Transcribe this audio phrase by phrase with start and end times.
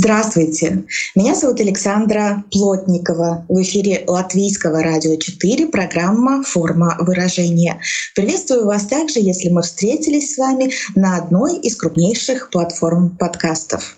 [0.00, 0.84] Здравствуйте,
[1.16, 3.44] меня зовут Александра Плотникова.
[3.48, 7.80] В эфире Латвийского радио 4 программа «Форма выражения».
[8.14, 13.96] Приветствую вас также, если мы встретились с вами на одной из крупнейших платформ подкастов.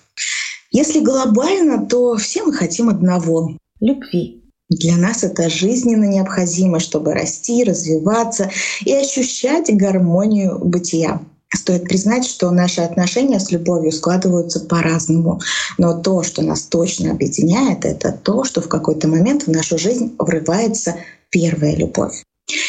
[0.70, 4.42] Если глобально, то все мы хотим одного— любви.
[4.70, 8.50] Для нас это жизненно необходимо, чтобы расти, развиваться
[8.86, 11.20] и ощущать гармонию бытия.
[11.54, 15.40] Стоит признать, что наши отношения с любовью складываются по-разному.
[15.78, 20.14] Но то, что нас точно объединяет, это то, что в какой-то момент в нашу жизнь
[20.18, 20.96] врывается
[21.30, 22.22] первая любовь.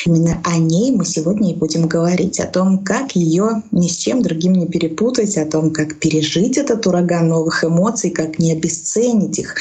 [0.06, 4.22] Именно о ней мы сегодня и будем говорить, о том, как ее ни с чем
[4.22, 9.56] другим не перепутать, о том, как пережить этот ураган новых эмоций, как не обесценить их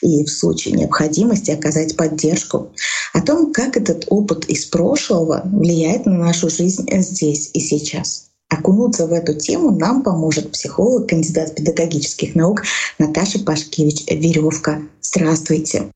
[0.00, 2.72] и в случае необходимости оказать поддержку,
[3.12, 8.33] о том, как этот опыт из прошлого влияет на нашу жизнь здесь и сейчас.
[8.54, 12.62] Окунуться в эту тему нам поможет психолог, кандидат педагогических наук
[12.98, 14.82] Наташа Пашкевич Веревка.
[15.00, 15.90] Здравствуйте.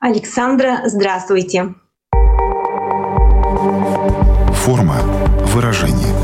[0.00, 1.74] Александра, здравствуйте.
[4.52, 5.00] Форма
[5.54, 6.14] выражения.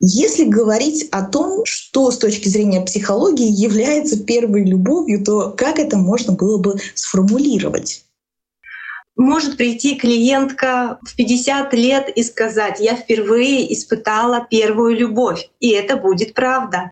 [0.00, 5.96] Если говорить о том, что с точки зрения психологии является первой любовью, то как это
[5.96, 8.04] можно было бы сформулировать?
[9.16, 15.96] Может прийти клиентка в 50 лет и сказать, я впервые испытала первую любовь, и это
[15.96, 16.90] будет правда.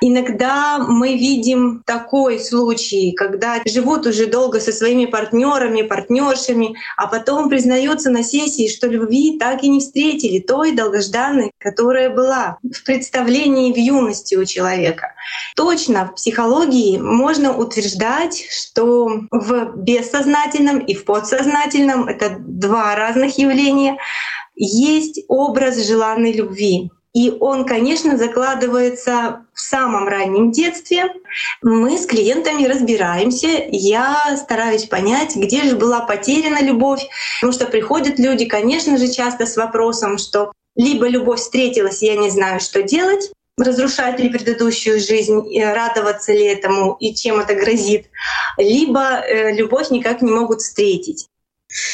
[0.00, 7.48] Иногда мы видим такой случай, когда живут уже долго со своими партнерами, партнершами, а потом
[7.48, 13.72] признаются на сессии, что любви так и не встретили, той долгожданной, которая была в представлении
[13.72, 15.14] в юности у человека.
[15.56, 23.98] Точно в психологии можно утверждать, что в бессознательном и в подсознательном— это два разных явления—
[24.58, 26.90] есть образ желанной любви.
[27.18, 31.06] И он, конечно, закладывается в самом раннем детстве.
[31.62, 33.48] Мы с клиентами разбираемся.
[33.72, 37.04] Я стараюсь понять, где же была потеряна любовь.
[37.40, 42.30] Потому что приходят люди, конечно же, часто с вопросом, что либо любовь встретилась, я не
[42.30, 48.06] знаю, что делать, разрушать ли предыдущую жизнь, радоваться ли этому и чем это грозит,
[48.58, 51.26] либо э, любовь никак не могут встретить.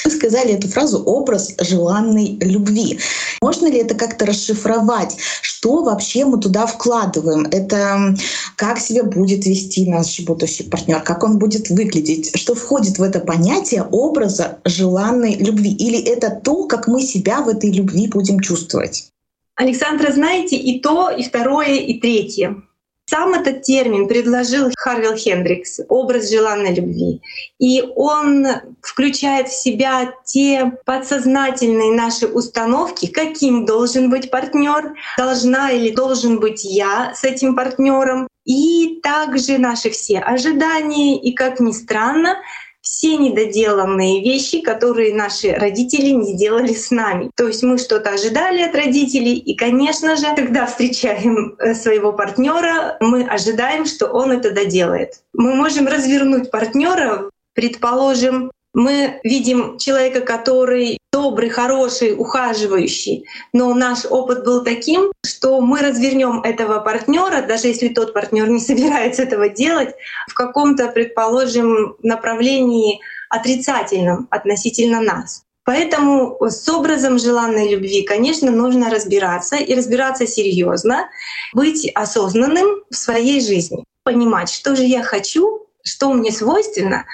[0.05, 3.01] Вы сказали эту фразу «образ желанной любви».
[3.43, 5.17] Можно ли это как-то расшифровать?
[5.43, 7.47] Что вообще мы туда вкладываем?
[7.51, 8.15] Это
[8.57, 12.37] как себя будет вести наш будущий партнер, как он будет выглядеть?
[12.39, 15.73] Что входит в это понятие образа желанной любви?
[15.73, 19.09] Или это то, как мы себя в этой любви будем чувствовать?
[19.57, 22.63] Александра, знаете, и то, и второе, и третье.
[23.07, 27.21] Сам этот термин предложил Харвилл Хендрикс, образ желанной любви.
[27.59, 28.47] И он
[28.81, 36.65] включает в себя те подсознательные наши установки, каким должен быть партнер, должна или должен быть
[36.65, 42.37] я с этим партнером, и также наши все ожидания, и, как ни странно,
[42.85, 47.31] все недоделанные вещи, которые наши родители не сделали с нами.
[47.35, 52.99] То есть мы что-то ожидали от родителей, и, конечно же, когда встречаем э, своего партнера,
[53.01, 55.23] мы ожидаем, что он это доделает.
[55.33, 64.45] Мы можем развернуть партнера, предположим, мы видим человека, который добрый, хороший, ухаживающий, но наш опыт
[64.45, 69.95] был таким, что мы развернем этого партнера, даже если тот партнер не собирается этого делать,
[70.29, 72.99] в каком-то, предположим, направлении
[73.31, 75.45] отрицательном относительно нас.
[75.65, 81.09] Поэтому с образом желанной любви, конечно, нужно разбираться и разбираться серьезно,
[81.53, 87.05] быть осознанным в своей жизни, понимать, что же я хочу, что мне свойственно,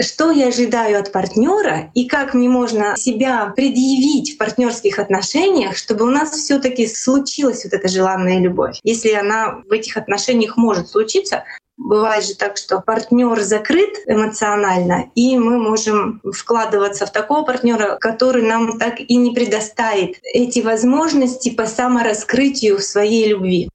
[0.00, 6.04] что я ожидаю от партнера и как мне можно себя предъявить в партнерских отношениях, чтобы
[6.04, 8.78] у нас все-таки случилась вот эта желанная любовь.
[8.82, 11.44] Если она в этих отношениях может случиться,
[11.78, 18.42] Бывает же так, что партнер закрыт эмоционально, и мы можем вкладываться в такого партнера, который
[18.42, 23.70] нам так и не предоставит эти возможности по самораскрытию своей любви.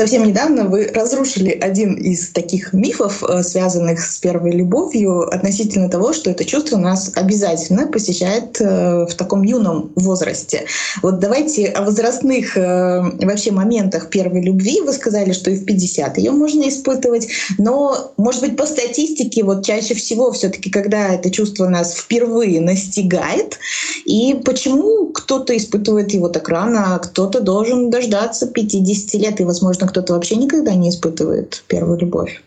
[0.00, 6.14] Совсем недавно вы разрушили один из таких мифов, э, связанных с первой любовью, относительно того,
[6.14, 10.64] что это чувство нас обязательно посещает э, в таком юном возрасте.
[11.02, 14.80] Вот давайте о возрастных э, вообще моментах первой любви.
[14.80, 19.66] Вы сказали, что и в 50 ее можно испытывать, но, может быть, по статистике, вот
[19.66, 23.58] чаще всего все таки когда это чувство нас впервые настигает,
[24.06, 29.89] и почему кто-то испытывает его так рано, а кто-то должен дождаться 50 лет, и, возможно,
[29.90, 32.42] кто-то вообще никогда не испытывает первую любовь.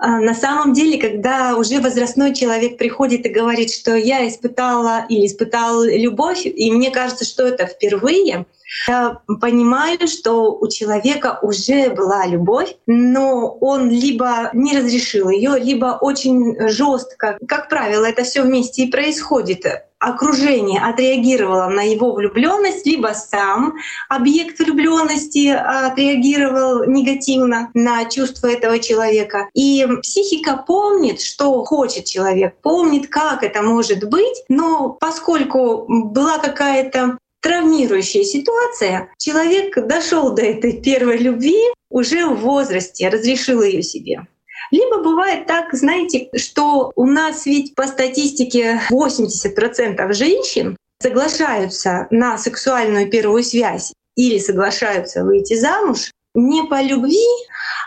[0.00, 5.26] А, на самом деле, когда уже возрастной человек приходит и говорит, что я испытала или
[5.26, 8.46] испытал любовь, и мне кажется, что это впервые,
[8.88, 15.98] я понимаю, что у человека уже была любовь, но он либо не разрешил ее, либо
[16.00, 17.38] очень жестко.
[17.46, 19.64] Как правило, это все вместе и происходит
[20.04, 23.74] окружение отреагировало на его влюбленность, либо сам
[24.08, 29.48] объект влюбленности отреагировал негативно на чувства этого человека.
[29.54, 37.18] И психика помнит, что хочет человек, помнит, как это может быть, но поскольку была какая-то
[37.40, 41.58] травмирующая ситуация, человек дошел до этой первой любви
[41.90, 44.26] уже в возрасте, разрешил ее себе.
[44.70, 53.10] Либо бывает так, знаете, что у нас ведь по статистике 80% женщин соглашаются на сексуальную
[53.10, 57.26] первую связь или соглашаются выйти замуж не по любви,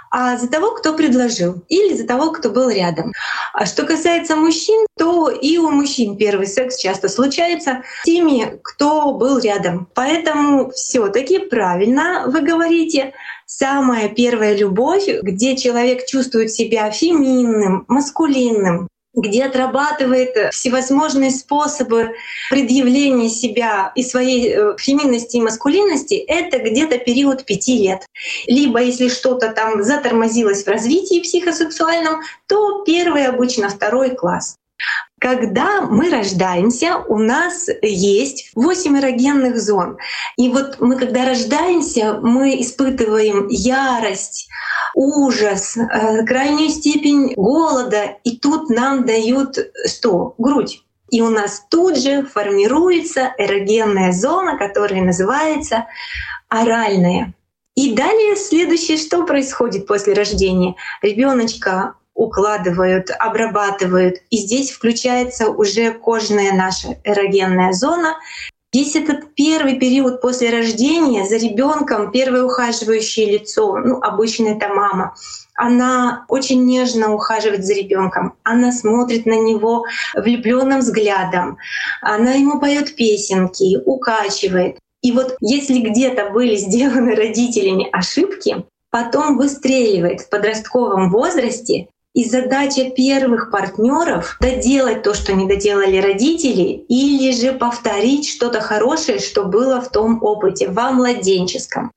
[0.09, 3.11] а за того, кто предложил, или за того, кто был рядом.
[3.53, 9.13] А что касается мужчин, то и у мужчин первый секс часто случается с теми, кто
[9.13, 9.89] был рядом.
[9.93, 13.13] Поэтому все таки правильно вы говорите,
[13.47, 22.11] самая первая любовь, где человек чувствует себя феминным, маскулинным, где отрабатывает всевозможные способы
[22.51, 28.05] предъявления себя и своей э, феминности и маскулинности, это где-то период пяти лет.
[28.45, 34.57] Либо если что-то там затормозилось в развитии психосексуальном, то первый обычно второй класс.
[35.19, 39.97] Когда мы рождаемся, у нас есть 8 эрогенных зон.
[40.37, 44.47] И вот мы, когда рождаемся, мы испытываем ярость,
[44.93, 48.17] ужас, э, крайнюю степень голода.
[48.23, 50.35] И тут нам дают что?
[50.37, 50.83] Грудь.
[51.09, 55.87] И у нас тут же формируется эрогенная зона, которая называется
[56.47, 57.33] оральная.
[57.75, 60.75] И далее следующее, что происходит после рождения?
[61.01, 64.17] Ребеночка укладывают, обрабатывают.
[64.31, 68.17] И здесь включается уже кожная наша эрогенная зона.
[68.73, 75.15] Весь этот первый период после рождения за ребенком, первое ухаживающее лицо, ну, обычно это мама,
[75.55, 79.85] она очень нежно ухаживает за ребенком, она смотрит на него
[80.15, 81.57] влюбленным взглядом,
[82.01, 84.77] она ему поет песенки, укачивает.
[85.01, 91.87] И вот если где-то были сделаны родителями ошибки, потом выстреливает в подростковом возрасте
[92.17, 99.19] и задача первых партнеров доделать то, что не доделали родители, или же повторить что-то хорошее,
[99.19, 101.91] что было в том опыте, во младенческом.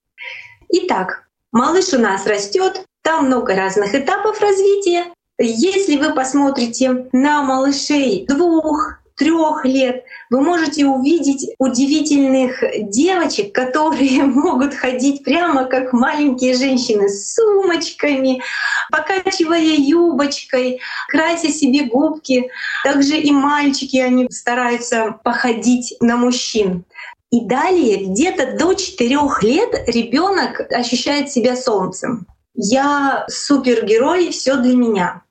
[0.69, 5.06] Итак, малыш у нас растет, там много разных этапов развития.
[5.38, 14.72] Если вы посмотрите на малышей двух, трех лет, вы можете увидеть удивительных девочек, которые могут
[14.72, 18.43] ходить прямо как маленькие женщины с сумочками,
[18.90, 22.49] покачивая юбочкой, крася себе губки.
[22.82, 26.84] Также и мальчики, они стараются походить на мужчин.
[27.31, 32.26] И далее, где-то до четырех лет ребенок ощущает себя солнцем.
[32.55, 35.23] Я супергерой, все для меня.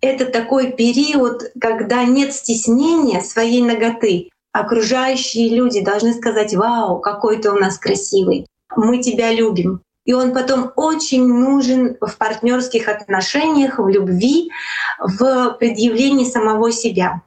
[0.00, 4.30] Это такой период, когда нет стеснения своей ноготы.
[4.52, 8.46] Окружающие люди должны сказать «Вау, какой ты у нас красивый!
[8.76, 14.50] Мы тебя любим!» И он потом очень нужен в партнерских отношениях, в любви,
[14.98, 17.22] в предъявлении самого себя.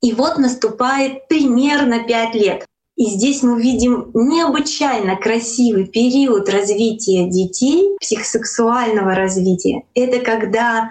[0.00, 2.66] И вот наступает примерно пять лет.
[2.96, 9.82] И здесь мы видим необычайно красивый период развития детей, психосексуального развития.
[9.94, 10.90] Это когда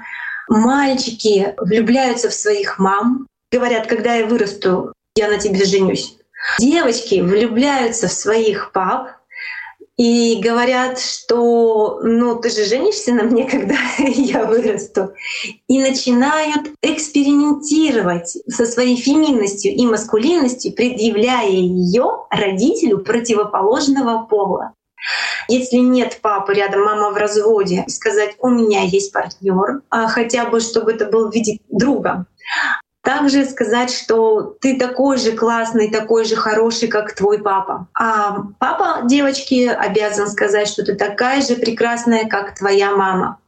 [0.50, 6.17] Мальчики влюбляются в своих мам, говорят, когда я вырасту, я на тебе женюсь.
[6.59, 9.12] Девочки влюбляются в своих пап
[9.97, 15.13] и говорят, что ну ты же женишься на мне, когда я вырасту.
[15.67, 24.73] И начинают экспериментировать со своей феминностью и маскулинностью, предъявляя ее родителю противоположного пола.
[25.48, 30.60] Если нет папы рядом, мама в разводе, сказать, у меня есть партнер, а хотя бы,
[30.60, 32.25] чтобы это был в виде друга.
[33.01, 37.88] также сказать, что ты такой же классный, такой же хороший, как твой папа.
[37.93, 43.39] А папа девочки обязан сказать, что ты такая же прекрасная, как твоя мама.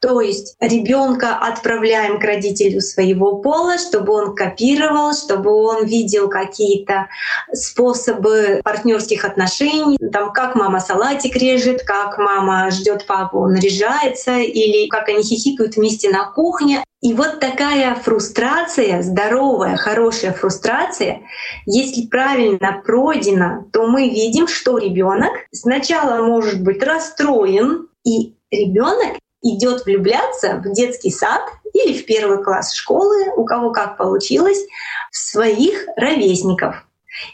[0.00, 7.08] То есть ребенка отправляем к родителю своего пола, чтобы он копировал, чтобы он видел какие-то
[7.52, 15.08] способы партнерских отношений, там как мама салатик режет, как мама ждет папу, наряжается, или как
[15.08, 16.84] они хихикают вместе на кухне.
[17.00, 21.22] И вот такая фрустрация, здоровая, хорошая фрустрация,
[21.66, 29.84] если правильно пройдена, то мы видим, что ребенок сначала может быть расстроен, и ребенок идет
[29.84, 31.42] влюбляться в детский сад
[31.74, 34.64] или в первый класс школы, у кого как получилось,
[35.10, 36.86] в своих ровесников.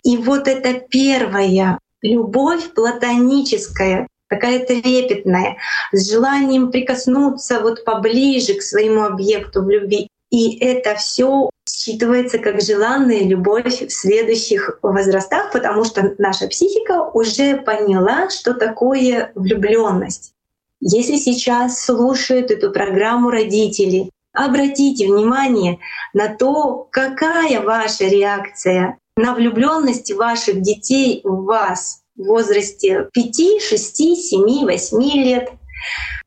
[0.02, 5.56] И вот эта первая любовь платоническая, такая трепетная,
[5.92, 10.08] с желанием прикоснуться вот поближе к своему объекту в любви.
[10.30, 17.56] И это все считывается как желанная любовь в следующих возрастах, потому что наша психика уже
[17.56, 20.34] поняла, что такое влюбленность.
[20.80, 25.78] Если сейчас слушают эту программу родители, обратите внимание
[26.14, 33.96] на то, какая ваша реакция на влюбленность ваших детей в вас в возрасте 5, 6,
[33.96, 35.50] 7, 8 лет.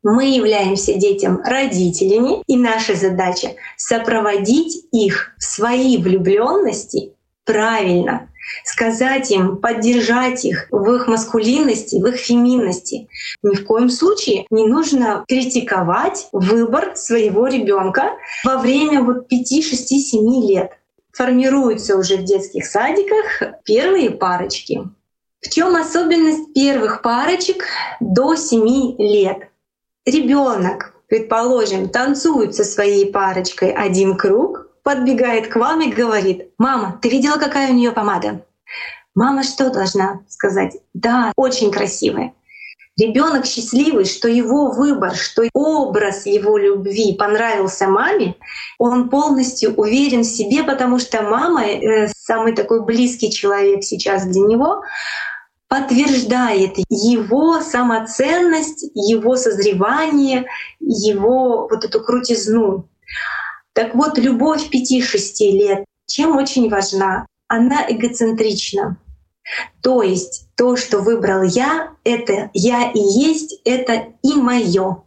[0.04, 7.14] Мы являемся детям родителями, и наша задача сопроводить их в своей влюбленности
[7.46, 8.30] правильно,
[8.64, 13.08] сказать им, поддержать их в их маскулинности, в их феминности.
[13.44, 19.88] Ни в коем случае не нужно критиковать выбор своего ребенка во время вот 5, 6,
[19.88, 20.72] 7 лет.
[21.12, 24.84] Формируются уже в детских садиках первые парочки.
[25.42, 27.66] В чем особенность первых парочек
[28.00, 29.50] до 7 лет?
[30.06, 37.10] Ребенок, предположим, танцует со своей парочкой один круг, подбегает к вам и говорит, «Мама, ты
[37.10, 38.44] видела, какая у нее помада?»
[39.14, 40.78] Мама что должна сказать?
[40.94, 42.34] Да, очень красивая.
[42.98, 48.36] Ребенок счастливый, что его выбор, что образ его любви понравился маме,
[48.78, 54.42] он полностью уверен в себе, потому что мама э, самый такой близкий человек сейчас для
[54.42, 54.84] него,
[55.68, 60.46] подтверждает его самоценность, его созревание,
[60.80, 62.90] его вот эту крутизну.
[63.74, 67.26] Так вот, любовь 5-6 лет, чем очень важна?
[67.48, 68.98] Она эгоцентрична.
[69.82, 75.04] То есть то, что выбрал я, это я и есть, это и мое.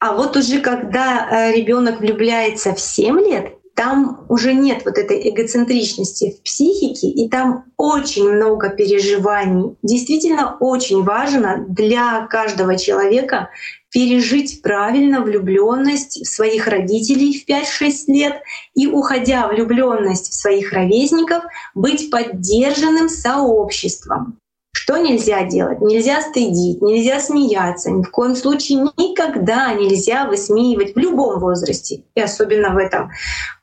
[0.00, 5.30] А вот уже когда э, ребенок влюбляется в 7 лет, там уже нет вот этой
[5.30, 9.76] эгоцентричности в психике, и там очень много переживаний.
[9.84, 13.50] Действительно очень важно для каждого человека
[13.92, 18.42] пережить правильно влюбленность в своих родителей в 5-6 лет
[18.74, 21.44] и, уходя влюбленность в своих ровесников,
[21.76, 24.40] быть поддержанным сообществом.
[24.80, 25.80] Что нельзя делать?
[25.80, 32.20] Нельзя стыдить, нельзя смеяться, ни в коем случае никогда нельзя высмеивать в любом возрасте, и
[32.20, 33.10] особенно в этом,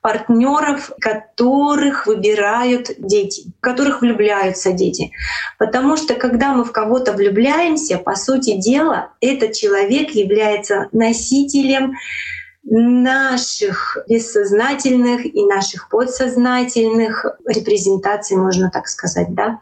[0.02, 5.10] партнеров, которых выбирают дети, в которых влюбляются дети.
[5.58, 11.94] Потому что когда мы в кого-то влюбляемся, по сути дела, этот человек является носителем
[12.62, 19.60] наших бессознательных и наших подсознательных репрезентаций, можно так сказать, да.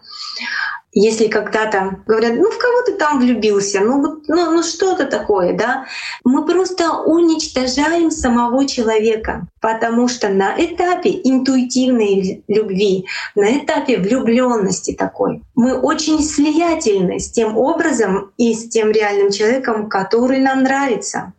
[0.95, 5.53] Если когда-то говорят, ну в кого ты там влюбился, ну вот, ну, ну что-то такое,
[5.53, 5.87] да,
[6.23, 15.43] мы просто уничтожаем самого человека, потому что на этапе интуитивной любви, на этапе влюбленности такой,
[15.57, 21.33] мы очень слиятельны с тем образом и с тем реальным человеком, который нам нравится.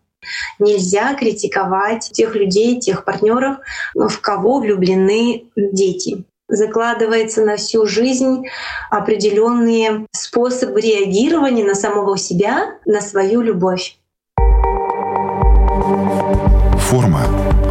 [0.60, 3.58] Нельзя критиковать тех людей, тех партнеров,
[3.94, 8.44] в кого влюблены дети закладывается на всю жизнь
[8.90, 13.98] определенные способы реагирования на самого себя, на свою любовь.
[16.80, 17.22] Форма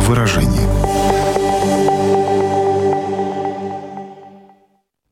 [0.01, 0.64] выражения.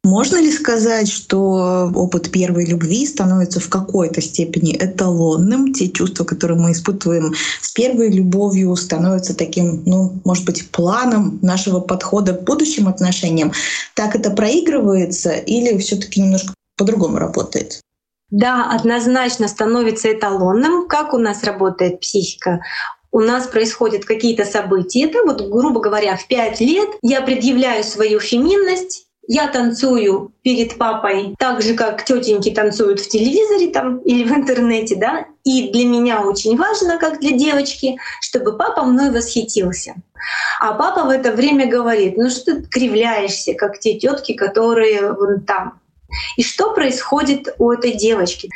[0.04, 5.72] Можно ли сказать, что опыт первой любви становится в какой-то степени эталонным?
[5.72, 11.78] Те чувства, которые мы испытываем с первой любовью, становятся таким, ну, может быть, планом нашего
[11.78, 13.52] подхода к будущим отношениям.
[13.94, 17.80] Так это проигрывается или все таки немножко по-другому работает?
[18.30, 20.88] Да, однозначно становится эталонным.
[20.88, 22.60] Как у нас работает психика?
[23.14, 25.04] у нас происходят какие-то события.
[25.04, 31.34] Это вот, грубо говоря, в пять лет я предъявляю свою феминность, я танцую перед папой
[31.38, 35.26] так же, как тетеньки танцуют в телевизоре там или в интернете, да.
[35.44, 39.94] И для меня очень важно, как для девочки, чтобы папа мной восхитился.
[40.60, 45.40] А папа в это время говорит, ну что ты кривляешься, как те тетки, которые вон
[45.40, 45.80] там.
[46.36, 48.50] И что происходит у этой девочки?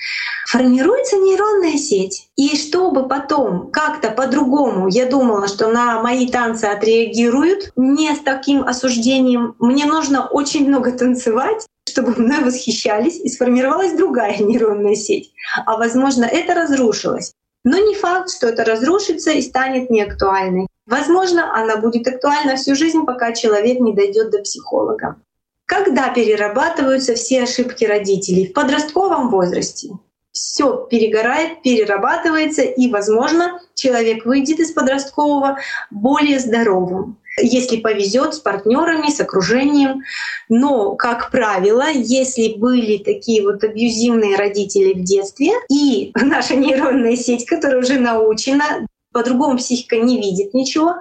[0.57, 2.31] Формируется нейронная сеть.
[2.35, 8.63] И чтобы потом как-то по-другому, я думала, что на мои танцы отреагируют не с таким
[8.63, 9.55] осуждением.
[9.59, 15.31] Мне нужно очень много танцевать, чтобы мной восхищались, и сформировалась другая нейронная сеть.
[15.67, 17.35] А возможно, это разрушилось.
[17.63, 20.69] Но не факт, что это разрушится и станет неактуальной.
[20.87, 25.17] Возможно, она будет актуальна всю жизнь, пока человек не дойдет до психолога.
[25.67, 28.47] Когда перерабатываются все ошибки родителей?
[28.47, 29.91] В подростковом возрасте.
[30.37, 35.57] Все перегорает, перерабатывается, и, возможно, человек выйдет из подросткового
[35.91, 40.05] более здоровым если повезет, с партнерами, с окружением.
[40.49, 47.45] Но, как правило, если были такие вот абьюзивные родители в детстве, и наша нейронная сеть,
[47.45, 50.95] которая уже научена, по-другому психика не видит ничего,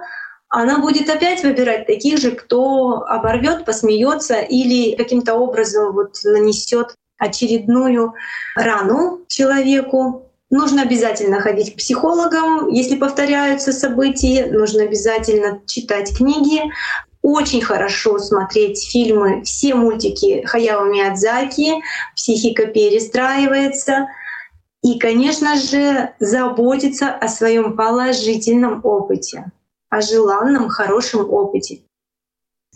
[0.50, 8.14] она будет опять выбирать таких же, кто оборвет, посмеется или каким-то образом вот нанесет очередную
[8.54, 10.30] рану человеку.
[10.50, 16.62] Нужно обязательно ходить к психологам, если повторяются события, нужно обязательно читать книги,
[17.22, 21.82] очень хорошо смотреть фильмы, все мультики Хаяо Миядзаки,
[22.14, 24.06] психика перестраивается.
[24.82, 29.50] И, конечно же, заботиться о своем положительном опыте
[29.88, 31.80] о желанном, хорошем опыте.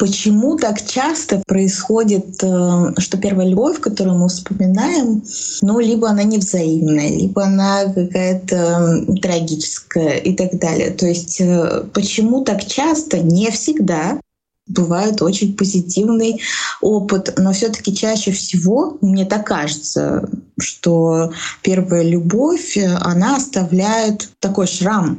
[0.01, 5.23] Почему так часто происходит, э, что первая любовь, которую мы вспоминаем,
[5.61, 10.89] ну, либо она невзаимная, либо она какая-то трагическая и так далее.
[10.91, 14.19] То есть э, почему так часто, не всегда,
[14.67, 16.41] бывает очень позитивный
[16.81, 25.19] опыт, но все-таки чаще всего, мне так кажется, что первая любовь, она оставляет такой шрам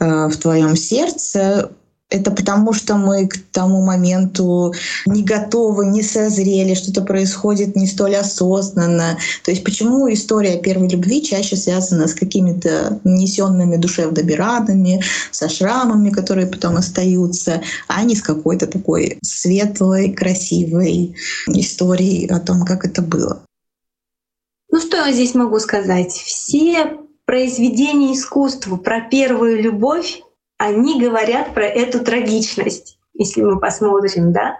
[0.00, 1.70] э, в твоем сердце,
[2.10, 4.72] это потому, что мы к тому моменту
[5.04, 9.18] не готовы, не созрели, что-то происходит не столь осознанно.
[9.44, 16.10] То есть почему история первой любви чаще связана с какими-то несенными душевными ранами, со шрамами,
[16.10, 21.14] которые потом остаются, а не с какой-то такой светлой, красивой
[21.48, 23.42] историей о том, как это было.
[24.70, 26.12] Ну что я здесь могу сказать?
[26.12, 30.22] Все произведения искусства про первую любовь
[30.58, 34.58] они говорят про эту трагичность, если мы посмотрим, да.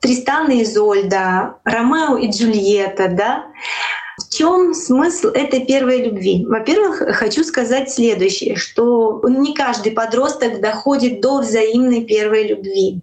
[0.00, 3.46] Тристан и Изольда, Ромео и Джульетта, да.
[4.18, 6.44] В чем смысл этой первой любви?
[6.46, 13.00] Во-первых, хочу сказать следующее, что не каждый подросток доходит до взаимной первой любви.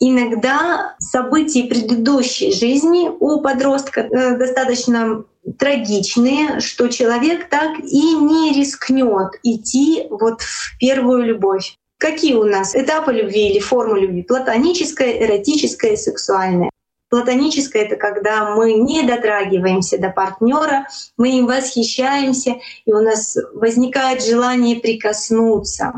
[0.00, 5.24] Иногда события предыдущей жизни у подростка э, достаточно
[5.58, 11.76] трагичные, что человек так и не рискнет идти вот в первую любовь.
[11.98, 14.22] Какие у нас этапы любви или формы любви?
[14.22, 16.70] Платоническая, эротическая, сексуальная.
[17.10, 20.86] Платоническая— это когда мы не дотрагиваемся до партнера,
[21.18, 25.92] мы им восхищаемся, и у нас возникает желание прикоснуться.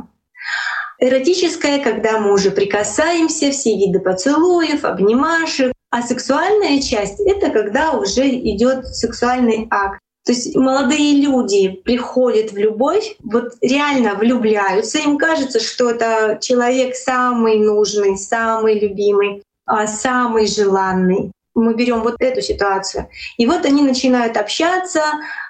[0.98, 8.28] Эротическая, когда мы уже прикасаемся, все виды поцелуев, обнимашек, а сексуальная часть— это когда уже
[8.28, 10.00] идет сексуальный акт.
[10.26, 16.96] То есть молодые люди приходят в любовь, вот реально влюбляются, им кажется, что это человек
[16.96, 21.30] самый нужный, самый любимый, а, самый желанный.
[21.54, 23.09] Мы берем вот эту ситуацию.
[23.38, 25.00] И вот они начинают общаться,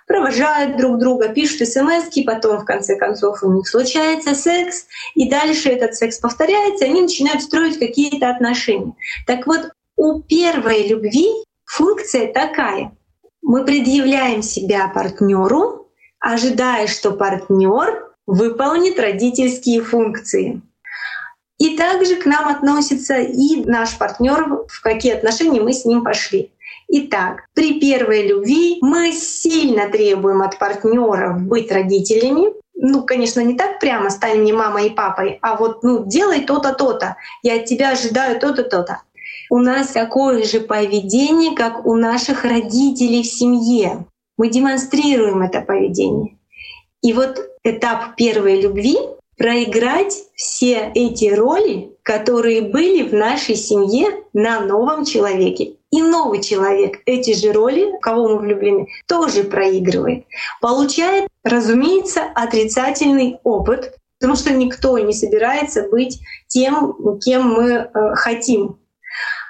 [0.07, 5.70] провожают друг друга, пишут смс, потом в конце концов у них случается секс, и дальше
[5.70, 8.92] этот секс повторяется, и они начинают строить какие-то отношения.
[9.26, 11.28] Так вот, у первой любви
[11.64, 12.92] функция такая.
[13.42, 20.62] Мы предъявляем себя партнеру, ожидая, что партнер выполнит родительские функции.
[21.59, 26.52] И также к нам относится и наш партнер, в какие отношения мы с ним пошли.
[26.88, 32.52] Итак, при первой любви мы сильно требуем от партнера быть родителями.
[32.74, 36.72] Ну, конечно, не так прямо стань мне мамой и папой, а вот ну делай то-то,
[36.72, 37.16] то-то.
[37.42, 39.00] Я от тебя ожидаю то-то, то-то
[39.50, 44.07] у нас такое же поведение, как у наших родителей в семье.
[44.37, 46.37] Мы демонстрируем это поведение.
[47.02, 48.96] И вот этап первой любви—
[49.37, 55.74] проиграть все эти роли, которые были в нашей семье на новом человеке.
[55.90, 60.24] И новый человек эти же роли, кого мы влюблены, тоже проигрывает.
[60.61, 68.78] Получает, разумеется, отрицательный опыт, потому что никто не собирается быть тем, кем мы э, хотим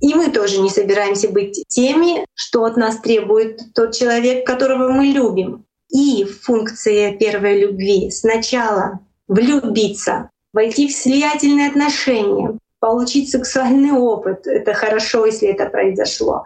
[0.04, 5.06] и мы тоже не собираемся быть теми, что от нас требует тот человек, которого мы
[5.06, 5.64] любим.
[5.90, 14.46] И функция первой любви— сначала влюбиться, войти в слиятельные отношения, получить сексуальный опыт.
[14.46, 16.44] Это хорошо, если это произошло.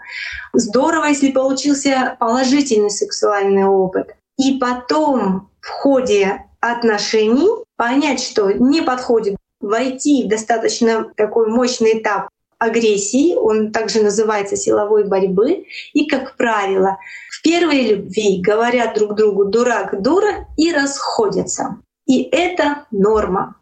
[0.53, 4.15] Здорово, если получился положительный сексуальный опыт.
[4.37, 12.29] И потом в ходе отношений понять, что не подходит, войти в достаточно такой мощный этап
[12.59, 15.65] агрессии, он также называется силовой борьбы.
[15.93, 16.99] И, как правило,
[17.31, 21.77] в первой любви говорят друг другу «дурак, дура» и расходятся.
[22.07, 23.57] И это норма.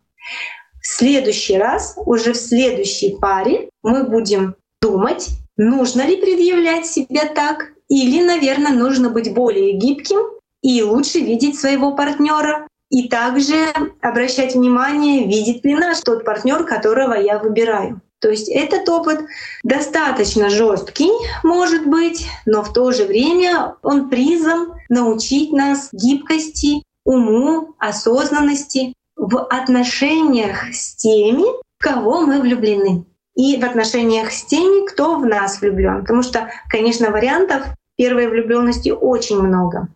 [0.81, 7.73] В следующий раз, уже в следующей паре, мы будем думать, нужно ли предъявлять себя так,
[7.89, 10.21] или, наверное, нужно быть более гибким
[10.63, 13.67] и лучше видеть своего партнера, и также
[14.01, 18.01] обращать внимание, видит ли наш тот партнер, которого я выбираю.
[18.21, 19.21] То есть этот опыт
[19.63, 21.11] достаточно жесткий,
[21.43, 29.43] может быть, но в то же время он призван научить нас гибкости, уму, осознанности в
[29.45, 31.45] отношениях с теми,
[31.79, 33.05] в кого мы влюблены.
[33.35, 36.01] И в отношениях с теми, кто в нас влюблен.
[36.01, 37.65] Потому что, конечно, вариантов
[37.97, 39.89] первой влюбленности очень много.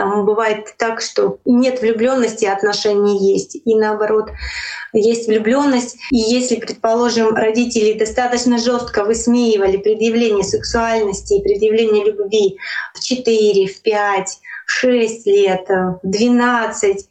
[0.00, 3.54] Там бывает так, что нет влюбленности, а отношения есть.
[3.54, 4.30] И наоборот,
[4.94, 5.98] есть влюбленность.
[6.10, 12.56] И если, предположим, родители достаточно жестко высмеивали предъявление сексуальности и предъявление любви
[12.94, 17.06] в 4, в 5, в 6 лет, в 12,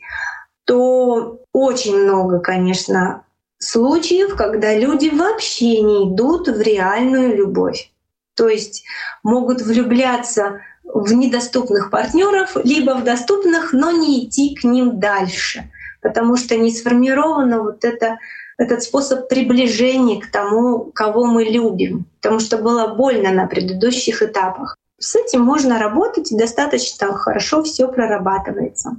[0.65, 3.23] то очень много, конечно,
[3.60, 7.91] случаев, когда люди вообще не идут в реальную любовь.
[8.34, 8.84] То есть
[9.21, 10.62] могут влюбляться
[10.93, 15.69] в недоступных партнеров, либо в доступных, но не идти к ним дальше,
[16.02, 18.17] потому что не сформировано вот это,
[18.58, 24.75] этот способ приближения к тому, кого мы любим, потому что было больно на предыдущих этапах.
[24.97, 28.97] С этим можно работать, и достаточно хорошо все прорабатывается.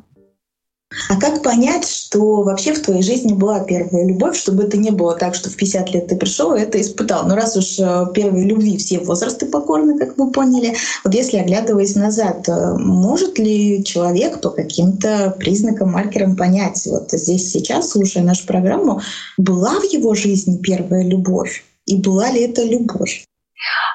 [1.09, 5.15] А как понять, что вообще в твоей жизни была первая любовь, чтобы это не было
[5.15, 7.27] так, что в 50 лет ты пришел и это испытал?
[7.27, 11.95] Но раз уж э, первой любви все возрасты покорны, как вы поняли, вот если оглядываясь
[11.95, 18.45] назад, э, может ли человек по каким-то признакам, маркерам понять, вот здесь сейчас, слушая нашу
[18.47, 19.01] программу,
[19.39, 21.65] была в его жизни первая любовь?
[21.87, 23.25] И была ли это любовь?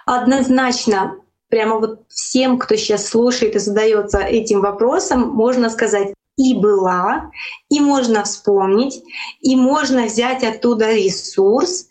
[0.05, 1.15] Однозначно,
[1.49, 7.31] прямо вот всем, кто сейчас слушает и задается этим вопросом, можно сказать, и была,
[7.69, 9.01] и можно вспомнить,
[9.41, 11.87] и можно взять оттуда ресурс.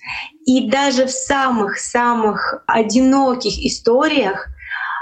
[0.46, 4.48] И даже в самых-самых одиноких историях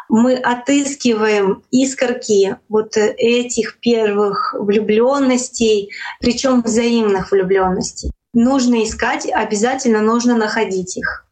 [0.09, 8.13] мы отыскиваем искорки вот этих первых влюбленностей, причем взаимных влюбленностей.
[8.35, 11.27] Нужно искать, обязательно нужно находить их.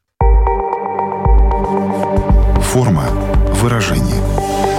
[2.73, 3.05] Форма
[3.61, 4.70] выражения.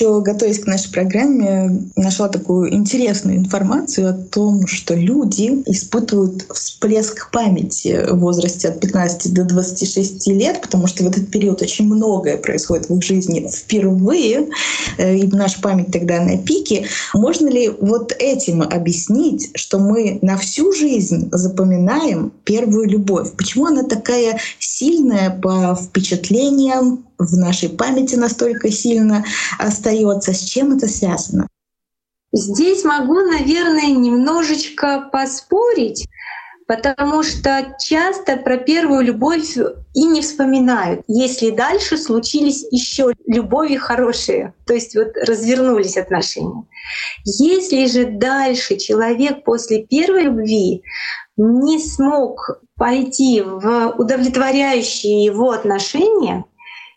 [0.00, 7.30] Еще, готовясь к нашей программе, нашла такую интересную информацию о том, что люди испытывают всплеск
[7.30, 12.38] памяти в возрасте от 15 до 26 лет, потому что в этот период очень многое
[12.38, 14.48] происходит в их жизни впервые,
[14.96, 16.86] э, и наша память тогда на пике.
[17.14, 23.32] Можно ли вот этим объяснить, что мы на всю жизнь запоминаем первую любовь?
[23.36, 29.24] Почему она такая сильная по впечатлениям, в нашей памяти настолько сильно
[29.58, 30.32] остается.
[30.32, 31.46] С чем это связано?
[32.32, 36.06] Здесь могу, наверное, немножечко поспорить,
[36.68, 44.54] потому что часто про первую любовь и не вспоминают, если дальше случились еще любови хорошие,
[44.64, 46.64] то есть вот развернулись отношения.
[47.24, 50.84] Если же дальше человек после первой любви
[51.36, 56.44] не смог пойти в удовлетворяющие его отношения,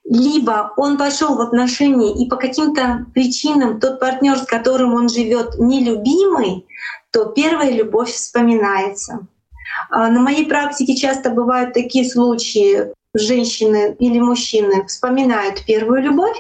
[0.06, 5.56] либо он пошел в отношения и по каким-то причинам тот партнер, с которым он живет,
[5.58, 6.66] нелюбимый,
[7.12, 9.28] то первая любовь вспоминается.
[9.90, 16.38] А на моей практике часто бывают такие случаи, женщины или мужчины вспоминают первую любовь,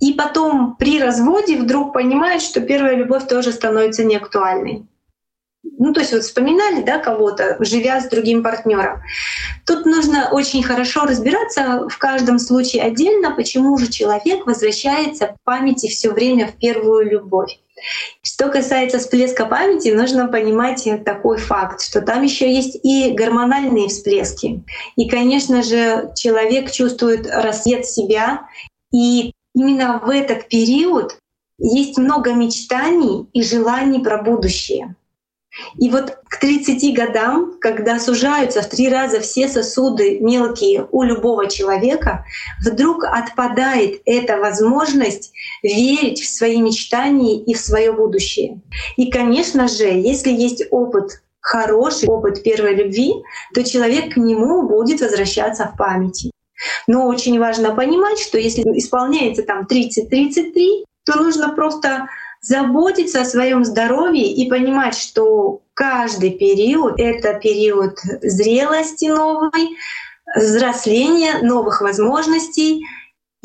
[0.00, 4.86] и потом при разводе вдруг понимают, что первая любовь тоже становится неактуальной.
[5.84, 9.00] Ну, то есть вот вспоминали да, кого-то, живя с другим партнером.
[9.66, 15.88] Тут нужно очень хорошо разбираться в каждом случае отдельно, почему же человек возвращается в памяти
[15.88, 17.58] все время в первую любовь.
[18.22, 24.62] Что касается всплеска памяти, нужно понимать такой факт, что там еще есть и гормональные всплески.
[24.94, 28.46] И, конечно же, человек чувствует рассвет себя,
[28.92, 31.18] и именно в этот период
[31.58, 34.94] есть много мечтаний и желаний про будущее.
[35.78, 41.48] И вот к 30 годам, когда сужаются в три раза все сосуды мелкие у любого
[41.48, 42.24] человека,
[42.64, 48.60] вдруг отпадает эта возможность верить в свои мечтания и в свое будущее.
[48.96, 53.12] И, конечно же, если есть опыт хороший опыт первой любви,
[53.52, 56.30] то человек к нему будет возвращаться в памяти.
[56.86, 62.06] Но очень важно понимать, что если исполняется там 30-33, то нужно просто
[62.42, 69.76] заботиться о своем здоровье и понимать, что каждый период— это период зрелости новой,
[70.36, 72.84] взросления, новых возможностей.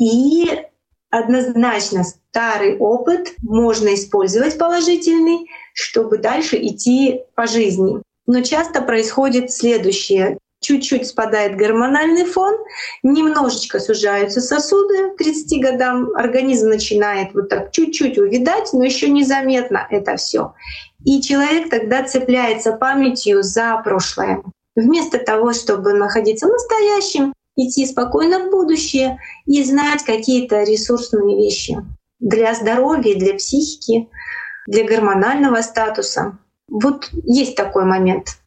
[0.00, 0.62] И
[1.10, 8.02] однозначно старый опыт можно использовать положительный, чтобы дальше идти по жизни.
[8.26, 12.54] Но часто происходит следующее чуть-чуть спадает гормональный фон,
[13.02, 19.86] немножечко сужаются сосуды к 30 годам, организм начинает вот так чуть-чуть увидать, но еще незаметно
[19.90, 20.54] это все.
[21.04, 24.42] И человек тогда цепляется памятью за прошлое.
[24.74, 31.76] Вместо того, чтобы находиться в настоящем, идти спокойно в будущее и знать какие-то ресурсные вещи
[32.20, 34.08] для здоровья, для психики,
[34.66, 36.38] для гормонального статуса.
[36.68, 38.38] Вот есть такой момент.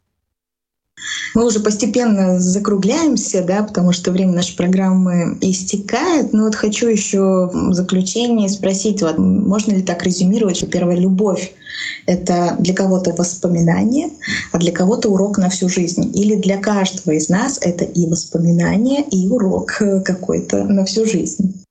[1.34, 6.32] Мы уже постепенно закругляемся, да, потому что время нашей программы истекает.
[6.32, 11.54] Но вот хочу еще в заключение спросить, вот, можно ли так резюмировать, что первая любовь—
[12.06, 14.10] это для кого-то воспоминание,
[14.52, 16.12] а для кого-то урок на всю жизнь?
[16.14, 21.64] Или для каждого из нас это и воспоминание, и урок какой-то на всю жизнь?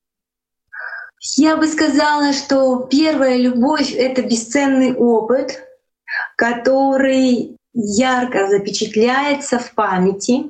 [1.37, 5.61] Я бы сказала, что первая любовь— это бесценный опыт,
[6.35, 10.47] который ярко запечатляется в памяти,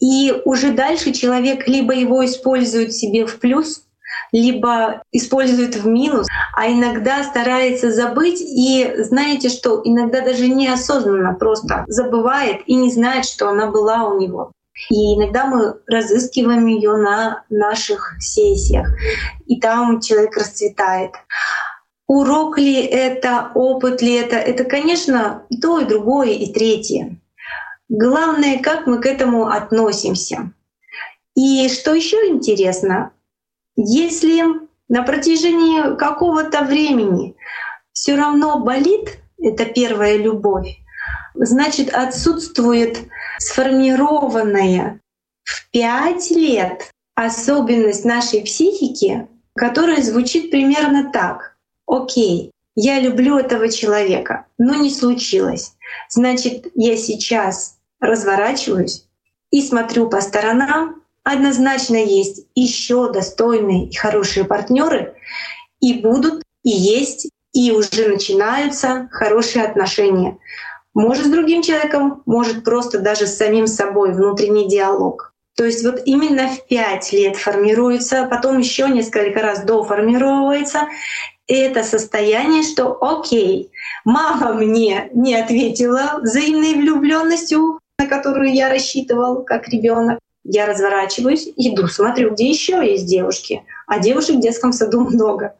[0.00, 3.84] и уже дальше человек либо его использует себе в плюс,
[4.32, 11.84] либо использует в минус, а иногда старается забыть и знаете что, иногда даже неосознанно просто
[11.86, 14.52] забывает и не знает, что она была у него.
[14.90, 18.88] И иногда мы разыскиваем ее на наших сессиях,
[19.46, 21.12] и там человек расцветает.
[22.06, 24.36] Урок ли это, опыт ли это?
[24.36, 27.18] Это, конечно, и то, и другое, и третье.
[27.88, 30.52] Главное, как мы к этому относимся.
[31.34, 33.12] И что еще интересно,
[33.76, 34.42] если
[34.88, 37.34] на протяжении какого-то времени
[37.92, 40.78] все равно болит эта первая любовь,
[41.34, 42.98] значит отсутствует
[43.38, 45.00] сформированная
[45.42, 51.53] в пять лет особенность нашей психики, которая звучит примерно так
[51.94, 55.74] окей, я люблю этого человека, но не случилось.
[56.08, 59.06] Значит, я сейчас разворачиваюсь
[59.50, 61.02] и смотрю по сторонам.
[61.22, 65.14] Однозначно есть еще достойные и хорошие партнеры,
[65.80, 70.36] и будут, и есть, и уже начинаются хорошие отношения.
[70.92, 75.32] Может с другим человеком, может просто даже с самим собой внутренний диалог.
[75.56, 80.88] То есть вот именно в пять лет формируется, потом еще несколько раз доформировывается,
[81.46, 83.70] это состояние, что окей,
[84.04, 90.18] мама мне не ответила взаимной влюбленностью, на которую я рассчитывал как ребенок.
[90.44, 95.54] Я разворачиваюсь, иду, смотрю, где еще есть девушки, а девушек в детском саду много.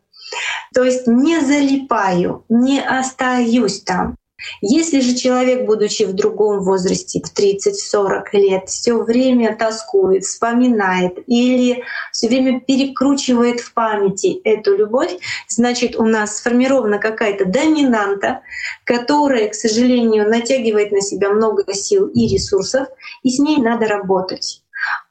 [0.74, 4.16] То есть не залипаю, не остаюсь там.
[4.60, 11.82] Если же человек, будучи в другом возрасте, в 30-40 лет, все время тоскует, вспоминает или
[12.12, 15.16] все время перекручивает в памяти эту любовь,
[15.48, 18.40] значит, у нас сформирована какая-то доминанта,
[18.84, 22.88] которая, к сожалению, натягивает на себя много сил и ресурсов,
[23.22, 24.63] и с ней надо работать.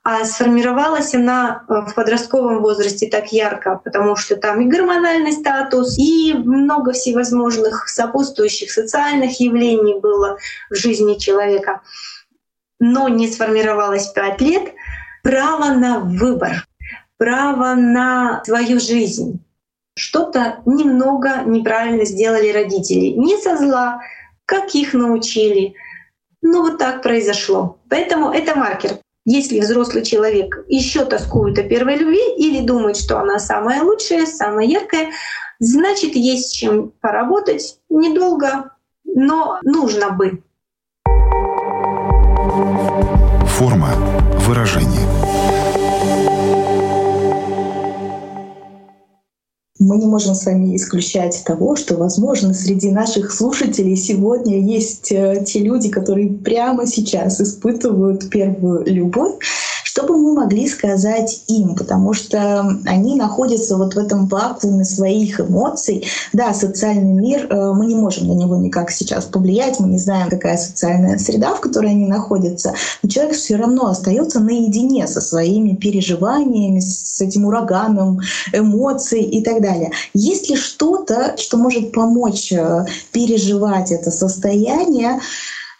[0.03, 5.97] А сформировалась она э, в подростковом возрасте так ярко, потому что там и гормональный статус,
[5.97, 10.37] и много всевозможных сопутствующих социальных явлений было
[10.69, 11.81] в жизни человека.
[12.81, 14.73] Но не сформировалось пять лет
[15.23, 16.67] право на выбор,
[17.17, 19.39] право на свою жизнь.
[19.95, 23.13] Что-то немного неправильно сделали родители.
[23.17, 24.01] Не со зла,
[24.45, 25.75] как их научили.
[26.41, 27.77] Но вот так произошло.
[27.87, 28.99] Поэтому это маркер.
[29.25, 34.65] Если взрослый человек еще тоскует о первой любви или думает, что она самая лучшая, самая
[34.65, 35.11] яркая,
[35.59, 38.71] значит, есть чем поработать недолго,
[39.05, 40.43] но нужно бы.
[43.47, 43.95] Форма
[44.39, 45.12] выражения.
[49.79, 55.43] Мы не можем с вами исключать того, что, возможно, среди наших слушателей сегодня есть э,
[55.45, 59.35] те люди, которые прямо сейчас испытывают первую любовь,
[59.93, 61.75] Что бы мы могли сказать им?
[61.75, 66.07] Потому что они находятся вот в этом вакууме своих эмоций.
[66.33, 70.31] Да, социальный мир, э, мы не можем на него никак сейчас повлиять, мы не знаем,
[70.31, 75.75] какая социальная среда, в которой они находятся, но человек все равно остается наедине со своими
[75.75, 78.19] переживаниями, с этим ураганом
[78.51, 79.91] эмоций и так далее.
[80.15, 85.19] Есть ли что-то, что может помочь э, переживать это состояние,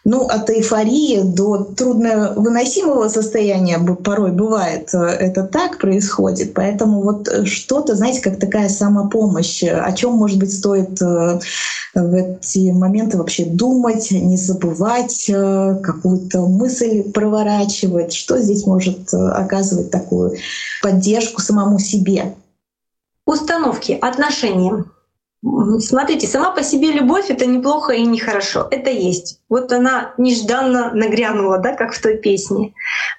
[0.04, 4.90] ну, от эйфории до трудновыносимого состояния порой бывает.
[4.92, 6.52] Э, это так происходит.
[6.52, 9.62] Поэтому вот э, что-то, знаете, как такая самопомощь.
[9.62, 11.40] О чем, может быть, стоит э,
[11.94, 18.12] в эти моменты вообще думать, не забывать, какую-то мысль проворачивать.
[18.12, 20.36] Что здесь может оказывать такую
[20.82, 22.34] поддержку самому себе?
[23.24, 24.84] Установки, отношения.
[25.80, 28.66] Смотрите, сама по себе любовь— это неплохо и нехорошо.
[28.70, 29.40] Это есть.
[29.48, 32.72] Вот она нежданно нагрянула, да, как в той песне.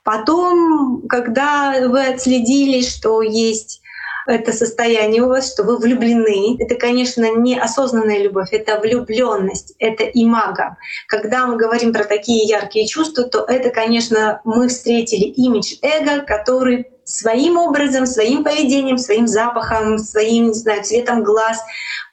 [0.04, 3.82] Потом, когда вы отследили, что есть
[4.28, 6.58] это состояние у вас, что вы влюблены.
[6.60, 10.78] Это, конечно, не осознанная любовь, это влюбленность, это имага.
[11.08, 16.88] Когда мы говорим про такие яркие чувства, то это, конечно, мы встретили имидж эго, который
[17.06, 21.64] своим образом, своим поведением, своим запахом, своим, не знаю, цветом глаз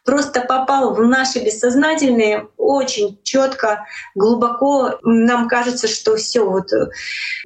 [0.05, 4.99] просто попал в наши бессознательные очень четко, глубоко.
[5.03, 6.71] Нам кажется, что все вот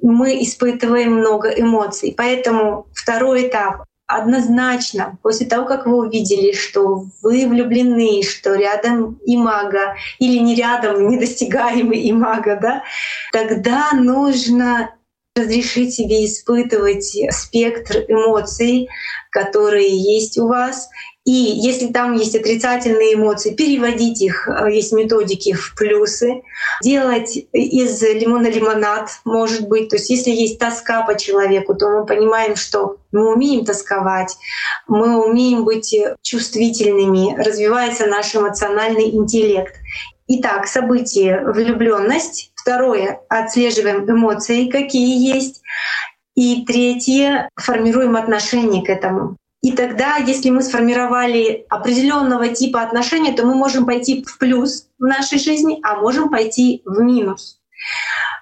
[0.01, 2.13] мы испытываем много эмоций.
[2.17, 9.35] Поэтому второй этап однозначно, после того, как вы увидели, что вы влюблены, что рядом и
[9.35, 12.83] мага, или не рядом, недостигаемый и мага, да,
[13.33, 14.91] тогда нужно
[15.37, 18.89] разрешить себе испытывать спектр эмоций,
[19.31, 20.89] которые есть у вас,
[21.27, 26.41] и если там есть отрицательные эмоции, переводить их, э, есть методики в плюсы,
[26.81, 29.89] делать из лимона лимонад, может быть.
[29.89, 34.37] То есть если есть тоска по человеку, то мы понимаем, что мы умеем тосковать,
[34.87, 39.75] мы умеем быть чувствительными, развивается наш эмоциональный интеллект.
[40.27, 42.51] Итак, событие влюбленность.
[42.55, 45.61] Второе отслеживаем эмоции, какие есть.
[46.35, 49.37] И третье формируем отношение к этому.
[49.61, 55.03] И тогда, если мы сформировали определенного типа отношения, то мы можем пойти в плюс в
[55.03, 57.59] нашей жизни, а можем пойти в минус.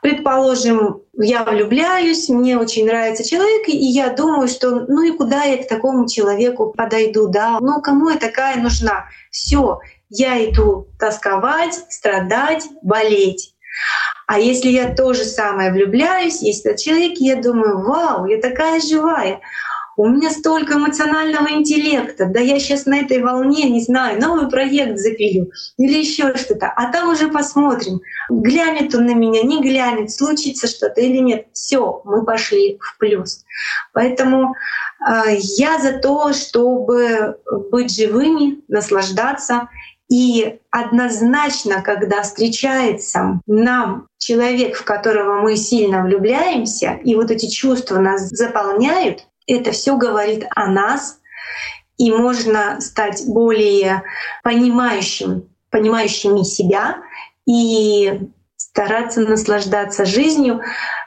[0.02, 5.64] Предположим, я влюбляюсь, мне очень нравится человек, и я думаю, что ну и куда я
[5.64, 9.06] к такому человеку подойду, да, ну кому я такая нужна?
[9.32, 13.54] Все, я иду тосковать, страдать, болеть.
[14.28, 19.42] А если я тоже самое влюбляюсь, есть этот человек, я думаю, вау, я такая живая,
[19.98, 24.98] у меня столько эмоционального интеллекта, да я сейчас на этой волне, не знаю, новый проект
[24.98, 30.68] запилю или еще что-то, а там уже посмотрим, глянет он на меня, не глянет, случится
[30.68, 31.48] что-то или нет.
[31.54, 33.46] Все, мы пошли в плюс.
[33.94, 34.54] Поэтому
[35.08, 37.38] э, я за то, чтобы
[37.72, 39.70] быть живыми, наслаждаться.
[40.10, 47.98] И однозначно, когда встречается нам человек, в которого мы сильно влюбляемся, и вот эти чувства
[48.00, 51.20] нас заполняют, это все говорит о нас,
[51.98, 54.04] и можно стать более
[54.44, 56.98] понимающим, понимающими себя
[57.48, 58.20] и
[58.58, 60.62] стараться наслаждаться жизнью.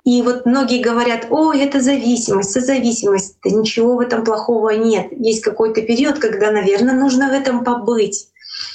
[0.05, 3.37] И вот многие говорят, о, это зависимость, созависимость.
[3.45, 5.09] Да ничего в этом плохого нет.
[5.11, 8.29] Есть какой-то период, когда, наверное, нужно в этом побыть.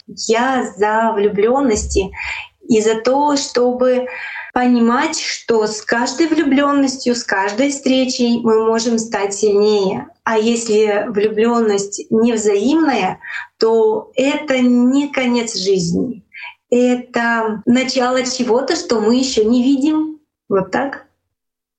[0.07, 2.11] Я за влюбленности
[2.67, 4.07] и за то, чтобы
[4.53, 10.07] понимать, что с каждой влюбленностью, с каждой встречей мы можем стать сильнее.
[10.23, 13.19] А если влюбленность невзаимная,
[13.57, 16.23] то это не конец жизни.
[16.69, 20.19] Это начало чего-то, что мы еще не видим.
[20.49, 21.07] Вот так.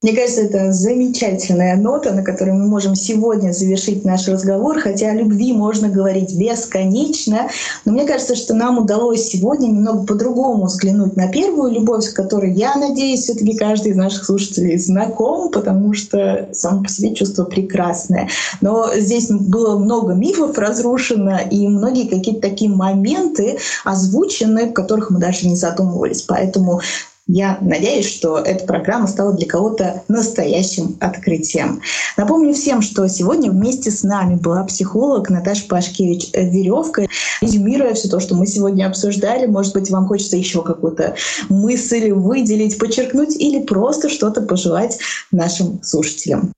[0.05, 5.15] Мне кажется, это замечательная нота, на которой мы можем сегодня завершить наш разговор, хотя о
[5.15, 7.49] любви можно говорить бесконечно.
[7.87, 12.53] Но мне кажется, что нам удалось сегодня немного по-другому взглянуть на первую любовь, с которой,
[12.53, 17.45] я надеюсь, все таки каждый из наших слушателей знаком, потому что само по себе чувство
[17.45, 18.29] прекрасное.
[18.61, 25.19] Но здесь было много мифов разрушено, и многие какие-то такие моменты озвучены, в которых мы
[25.19, 26.21] даже не задумывались.
[26.21, 26.83] Поэтому
[27.27, 31.81] я надеюсь, что эта программа стала для кого-то настоящим открытием.
[32.17, 37.07] Напомню всем, что сегодня вместе с нами была психолог Наташа Пашкевич Веревка.
[37.41, 41.17] Резюмируя все то, что мы сегодня обсуждали, может быть, вам хочется еще какую-то
[41.49, 44.99] мысль выделить, подчеркнуть или просто что-то пожелать
[45.31, 46.53] нашим слушателям.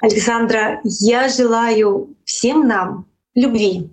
[0.00, 3.90] Александра, я желаю всем нам любви.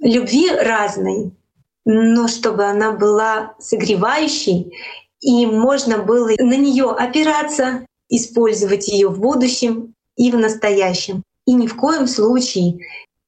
[0.00, 1.32] Любви разной,
[1.84, 4.72] но чтобы она была согревающей,
[5.20, 11.22] и можно было на нее опираться использовать ее в будущем и в настоящем.
[11.46, 12.78] И ни в коем случае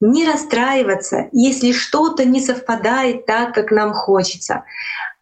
[0.00, 4.64] не расстраиваться, если что-то не совпадает так, как нам хочется.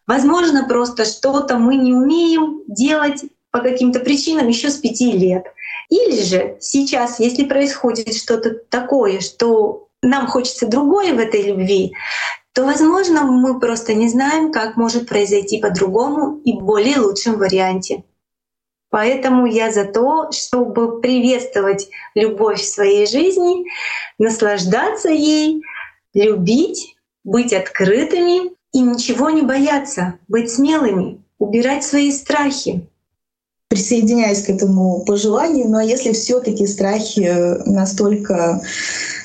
[0.05, 5.45] Возможно, просто что-то мы не умеем делать по каким-то причинам еще с пяти лет.
[5.89, 11.93] Или же сейчас, если происходит что-то такое, что нам хочется другое в этой любви,
[12.53, 18.03] то, возможно, мы просто не знаем, как может произойти по-другому и более лучшем варианте.
[18.89, 23.65] Поэтому я за то, чтобы приветствовать любовь в своей жизни,
[24.19, 25.63] наслаждаться ей,
[26.13, 32.87] любить, быть открытыми и ничего не бояться, быть смелыми, убирать свои страхи.
[33.69, 38.61] Присоединяюсь к этому пожеланию, но если все-таки страхи настолько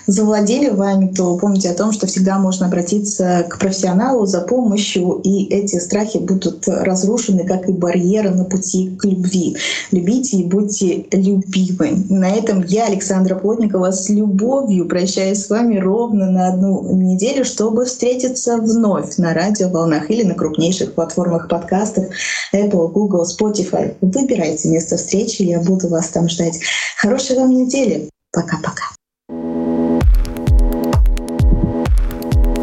[0.08, 5.44] завладели вами, то помните о том, что всегда можно обратиться к профессионалу за помощью, и
[5.44, 9.56] эти страхи будут разрушены, как и барьеры на пути к любви.
[9.92, 12.04] Любите и будьте любимы.
[12.08, 17.84] На этом я, Александра Плотникова, с любовью прощаюсь с вами ровно на одну неделю, чтобы
[17.84, 22.06] встретиться вновь на радиоволнах или на крупнейших платформах подкастов
[22.54, 23.94] Apple, Google, Spotify.
[24.00, 26.58] Выбирайте место встречи, я буду вас там ждать.
[26.96, 28.08] Хорошей вам недели.
[28.32, 28.97] Пока-пока.